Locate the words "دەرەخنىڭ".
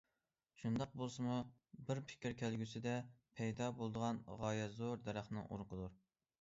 5.09-5.49